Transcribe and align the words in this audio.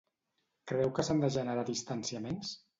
Creu 0.71 0.89
que 0.95 1.05
s'han 1.09 1.23
de 1.25 1.31
generar 1.37 1.69
distanciaments? 1.71 2.59